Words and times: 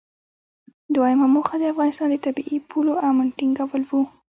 دویمه 0.93 1.27
موخه 1.33 1.55
د 1.59 1.63
افغانستان 1.73 2.07
د 2.11 2.15
طبیعي 2.25 2.57
پولو 2.69 2.93
امن 3.09 3.27
ټینګول 3.37 3.83
و. 3.85 3.91